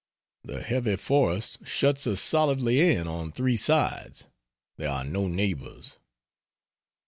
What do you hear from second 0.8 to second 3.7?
forest shuts us solidly in on three